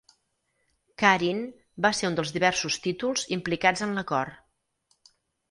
[1.01, 1.43] "Karin"
[1.87, 5.13] va ser un dels diversos títols implicats en l'acord.